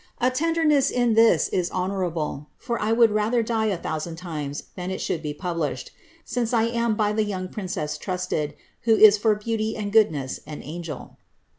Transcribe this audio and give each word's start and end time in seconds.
A 0.19 0.31
tenderness 0.31 0.89
in 0.89 1.13
this 1.13 1.47
is 1.49 1.69
honourable, 1.69 2.47
for 2.57 2.81
I 2.81 2.91
would 2.91 3.11
rather 3.11 3.43
die 3.43 3.67
a 3.67 3.77
thousand 3.77 4.15
times 4.15 4.63
than 4.75 4.89
it 4.89 4.99
should 4.99 5.21
be 5.21 5.31
published, 5.31 5.91
since 6.25 6.53
I 6.55 6.63
am 6.63 6.95
by 6.95 7.13
the 7.13 7.23
young 7.23 7.47
princess 7.49 7.99
trusted, 7.99 8.55
who 8.85 8.95
is 8.95 9.19
for 9.19 9.35
beauty 9.35 9.75
and 9.75 9.91
goodness 9.93 10.39
an 10.47 10.63
angel." 10.63 11.17